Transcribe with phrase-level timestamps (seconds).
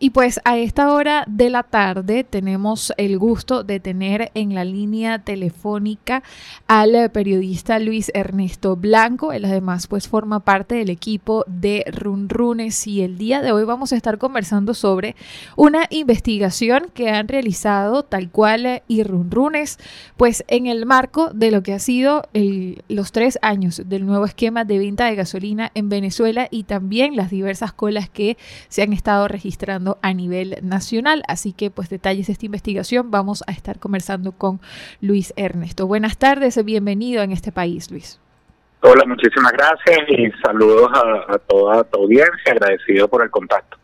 [0.00, 4.64] Y pues a esta hora de la tarde tenemos el gusto de tener en la
[4.64, 6.22] línea telefónica
[6.68, 9.32] al periodista Luis Ernesto Blanco.
[9.32, 13.92] Él además pues forma parte del equipo de Runrunes y el día de hoy vamos
[13.92, 15.16] a estar conversando sobre
[15.56, 19.78] una investigación que han realizado tal cual y Runrunes
[20.16, 22.22] pues en el marco de lo que ha sido
[22.88, 27.30] los tres años del nuevo esquema de venta de gasolina en Venezuela y también las
[27.30, 28.36] diversas colas que
[28.68, 31.22] se han estado registrando a nivel nacional.
[31.28, 34.60] Así que pues detalles de esta investigación vamos a estar conversando con
[35.00, 35.86] Luis Ernesto.
[35.86, 38.20] Buenas tardes, bienvenido en este país, Luis.
[38.80, 43.77] Hola, muchísimas gracias y saludos a, toda tu audiencia, agradecido por el contacto.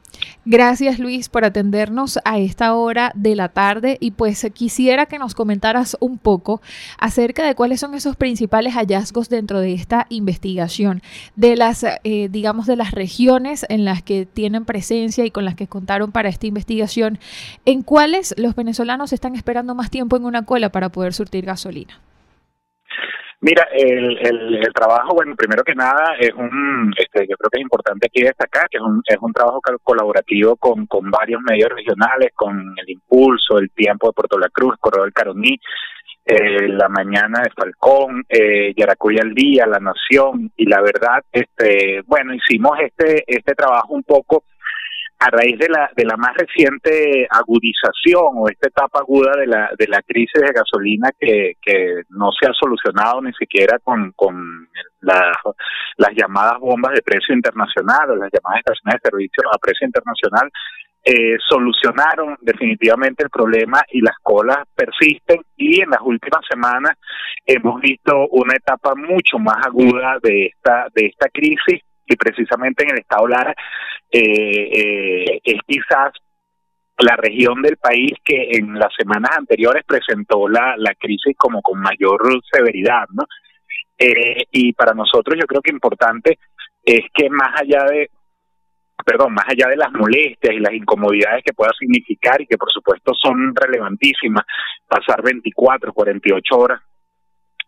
[0.45, 5.34] Gracias Luis por atendernos a esta hora de la tarde y pues quisiera que nos
[5.34, 6.60] comentaras un poco
[6.98, 11.03] acerca de cuáles son esos principales hallazgos dentro de esta investigación,
[11.36, 15.55] de las, eh, digamos, de las regiones en las que tienen presencia y con las
[15.55, 17.19] que contaron para esta investigación,
[17.64, 22.00] en cuáles los venezolanos están esperando más tiempo en una cola para poder surtir gasolina.
[23.45, 27.62] Mira, el, el, trabajo, bueno, primero que nada, es un, este, yo creo que es
[27.62, 32.31] importante aquí destacar que es un, es un trabajo colaborativo con, con varios medios regionales,
[32.34, 35.61] con el Impulso, el Tiempo de Puerto La Cruz, Corredor del Caroní,
[36.25, 42.00] eh, La Mañana de Falcón, eh, Yaracuy al Día, La Nación, y la verdad, este,
[42.06, 44.45] bueno, hicimos este, este trabajo un poco
[45.19, 49.71] a raíz de la, de la más reciente agudización o esta etapa aguda de la,
[49.79, 54.69] de la crisis de gasolina que, que no se ha solucionado ni siquiera con, con
[55.01, 60.51] las llamadas bombas de precio internacional o las llamadas estaciones de servicio a precio internacional,
[61.06, 65.43] eh, solucionaron definitivamente el problema y las colas persisten.
[65.56, 66.97] Y en las últimas semanas
[67.45, 72.91] hemos visto una etapa mucho más aguda de esta de esta crisis y precisamente en
[72.91, 73.54] el estado Lara
[74.10, 76.12] eh, eh, es quizás
[76.98, 81.81] la región del país que en las semanas anteriores presentó la, la crisis como con
[81.81, 82.20] mayor
[82.50, 83.25] severidad, ¿no?
[83.98, 86.38] Eh, y para nosotros yo creo que importante
[86.82, 88.10] es que más allá de
[89.04, 92.70] perdón, más allá de las molestias y las incomodidades que pueda significar y que por
[92.70, 94.44] supuesto son relevantísimas,
[94.87, 96.81] pasar 24, 48 horas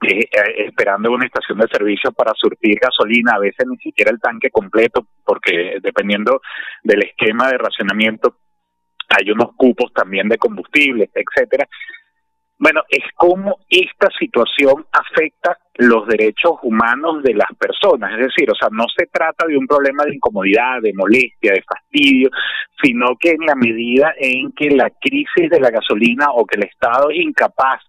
[0.02, 0.28] eh,
[0.66, 5.06] esperando una estación de servicio para surtir gasolina, a veces ni siquiera el tanque completo,
[5.24, 6.40] porque dependiendo
[6.82, 8.36] del esquema de racionamiento
[9.08, 11.66] hay unos cupos también de combustible, etcétera.
[12.58, 18.54] Bueno, es como esta situación afecta los derechos humanos de las personas, es decir, o
[18.54, 22.30] sea, no se trata de un problema de incomodidad, de molestia, de fastidio,
[22.82, 26.64] sino que en la medida en que la crisis de la gasolina o que el
[26.64, 27.82] Estado es incapaz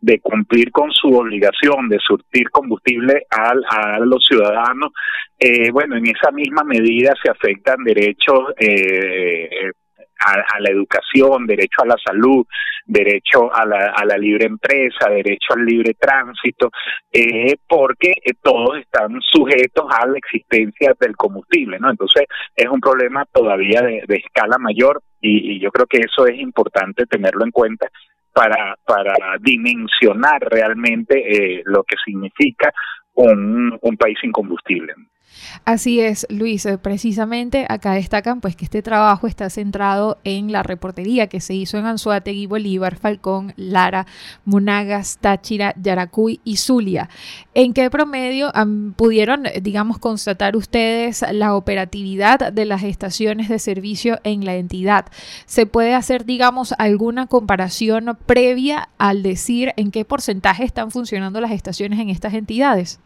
[0.00, 4.92] de cumplir con su obligación de surtir combustible al, a los ciudadanos,
[5.38, 9.70] eh, bueno, en esa misma medida se afectan derechos eh,
[10.18, 12.46] a, la educación, derecho a la salud,
[12.86, 16.70] derecho a la, libre empresa, derecho al libre tránsito,
[17.12, 21.90] eh, porque todos están sujetos a la existencia del combustible, ¿no?
[21.90, 27.06] Entonces es un problema todavía de, escala mayor y, yo creo que eso es importante
[27.06, 27.88] tenerlo en cuenta
[28.36, 32.70] para, para dimensionar realmente eh, lo que significa
[33.14, 34.92] un, un país sin combustible.
[35.64, 36.66] Así es, Luis.
[36.66, 41.54] Eh, precisamente acá destacan pues que este trabajo está centrado en la reportería que se
[41.54, 44.06] hizo en Anzuategui, Bolívar, Falcón, Lara,
[44.44, 47.08] Monagas, Táchira, Yaracuy y Zulia.
[47.54, 48.52] ¿En qué promedio
[48.96, 55.06] pudieron, digamos, constatar ustedes la operatividad de las estaciones de servicio en la entidad?
[55.46, 61.50] ¿Se puede hacer, digamos, alguna comparación previa al decir en qué porcentaje están funcionando las
[61.50, 63.00] estaciones en estas entidades?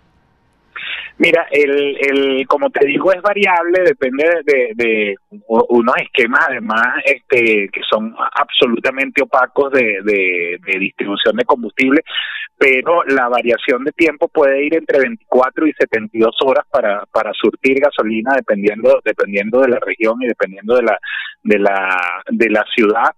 [1.21, 5.15] Mira, el, el, como te digo, es variable, depende de, de
[5.49, 12.01] unos esquemas, además, este, que son absolutamente opacos de, de, de, distribución de combustible,
[12.57, 17.81] pero la variación de tiempo puede ir entre 24 y 72 horas para, para surtir
[17.81, 20.99] gasolina, dependiendo, dependiendo de la región y dependiendo de la,
[21.43, 23.11] de la, de la ciudad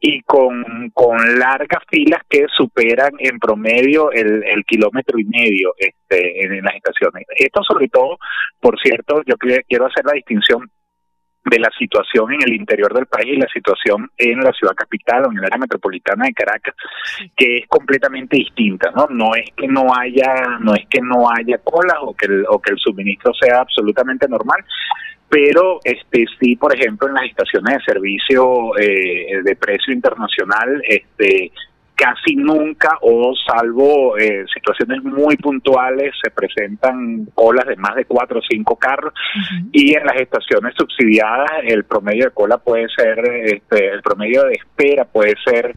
[0.00, 6.44] y con, con largas filas que superan en promedio el, el kilómetro y medio este,
[6.44, 7.26] en, las estaciones.
[7.36, 8.18] Esto sobre todo,
[8.60, 10.70] por cierto, yo quiero hacer la distinción
[11.44, 15.24] de la situación en el interior del país y la situación en la ciudad capital
[15.24, 16.74] o en el área metropolitana de Caracas
[17.36, 21.58] que es completamente distinta no no es que no haya no es que no haya
[21.64, 24.62] colas o que el, o que el suministro sea absolutamente normal
[25.28, 31.52] pero este sí, por ejemplo, en las estaciones de servicio eh, de precio internacional, este
[31.98, 38.38] casi nunca o salvo eh, situaciones muy puntuales se presentan colas de más de cuatro
[38.38, 39.12] o cinco carros
[39.72, 44.52] y en las estaciones subsidiadas el promedio de cola puede ser, este, el promedio de
[44.52, 45.74] espera puede ser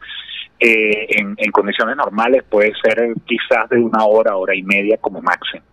[0.60, 5.24] eh, en, en condiciones normales puede ser quizás de una hora, hora y media como
[5.24, 5.64] máximo.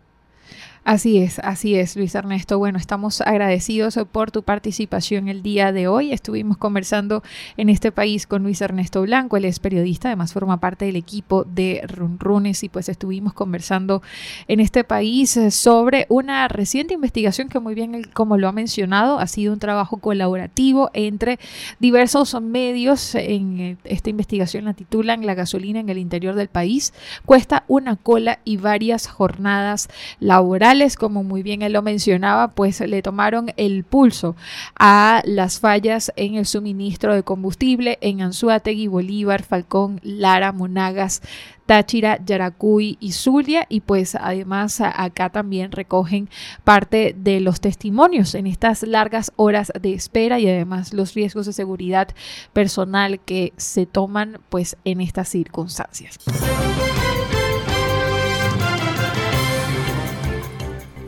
[0.85, 2.59] Así es, así es, Luis Ernesto.
[2.59, 6.13] Bueno, estamos agradecidos por tu participación el día de hoy.
[6.13, 7.23] Estuvimos conversando
[7.57, 11.45] en este país con Luis Ernesto Blanco, él es periodista, además forma parte del equipo
[11.45, 14.03] de Runrunes y pues estuvimos conversando
[14.47, 19.27] en este país sobre una reciente investigación que muy bien, como lo ha mencionado, ha
[19.27, 21.39] sido un trabajo colaborativo entre
[21.81, 23.15] diversos medios.
[23.15, 26.95] En eh, esta investigación la titulan La gasolina en el interior del país
[27.27, 29.89] cuesta una cola y varias jornadas
[30.21, 30.68] laborales
[30.99, 34.37] como muy bien él lo mencionaba, pues le tomaron el pulso
[34.79, 41.23] a las fallas en el suministro de combustible en Anzuategui, Bolívar, Falcón, Lara, Monagas,
[41.65, 46.29] Táchira, Yaracuy y Zulia y pues además acá también recogen
[46.65, 51.55] parte de los testimonios en estas largas horas de espera y además los riesgos de
[51.55, 52.09] seguridad
[52.53, 56.19] personal que se toman pues en estas circunstancias.